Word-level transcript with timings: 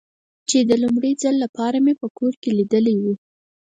چې 0.49 0.57
د 0.69 0.71
لومړي 0.83 1.11
ځل 1.21 1.35
له 1.43 1.47
پاره 1.57 1.79
مې 1.85 1.93
په 2.01 2.07
کور 2.17 2.33
کې 2.41 2.49
لیدلی 2.57 2.95
و. 3.03 3.03